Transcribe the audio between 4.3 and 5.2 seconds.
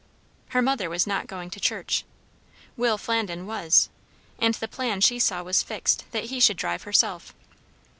and the plan, she